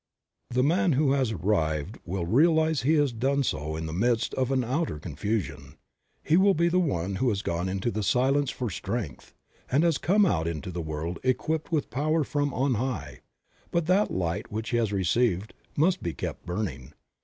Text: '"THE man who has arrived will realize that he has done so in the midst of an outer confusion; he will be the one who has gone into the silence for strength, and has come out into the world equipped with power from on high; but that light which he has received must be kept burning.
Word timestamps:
'"THE 0.49 0.63
man 0.63 0.93
who 0.93 1.11
has 1.11 1.31
arrived 1.31 1.99
will 2.07 2.25
realize 2.25 2.81
that 2.81 2.87
he 2.87 2.95
has 2.95 3.13
done 3.13 3.43
so 3.43 3.75
in 3.75 3.85
the 3.85 3.93
midst 3.93 4.33
of 4.33 4.49
an 4.51 4.63
outer 4.63 4.97
confusion; 4.97 5.77
he 6.23 6.35
will 6.35 6.55
be 6.55 6.67
the 6.69 6.79
one 6.79 7.17
who 7.17 7.29
has 7.29 7.43
gone 7.43 7.69
into 7.69 7.91
the 7.91 8.01
silence 8.01 8.49
for 8.49 8.71
strength, 8.71 9.35
and 9.71 9.83
has 9.83 9.99
come 9.99 10.25
out 10.25 10.47
into 10.47 10.71
the 10.71 10.81
world 10.81 11.19
equipped 11.23 11.71
with 11.71 11.91
power 11.91 12.23
from 12.23 12.51
on 12.51 12.73
high; 12.81 13.19
but 13.69 13.85
that 13.85 14.09
light 14.09 14.51
which 14.51 14.71
he 14.71 14.77
has 14.77 14.91
received 14.91 15.53
must 15.77 16.01
be 16.01 16.15
kept 16.15 16.47
burning. 16.47 16.93